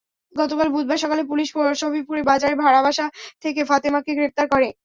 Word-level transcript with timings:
গতকাল 0.33 0.67
বুধবার 0.75 0.99
সকালে 1.03 1.23
পুলিশ 1.29 1.47
সফিপুর 1.81 2.15
বাজারের 2.29 2.59
ভাড়াবাসা 2.63 3.05
থেকে 3.43 3.61
ফাতেমাকে 3.69 4.11
গ্রেপ্তার 4.17 4.45
করে। 4.53 4.67